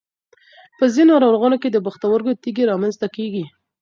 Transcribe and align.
په 0.77 0.85
ځینو 0.95 1.11
ناروغانو 1.23 1.57
کې 1.61 1.69
د 1.71 1.77
پښتورګو 1.85 2.39
تېږې 2.43 2.63
رامنځته 2.71 3.07
کېږي. 3.15 3.43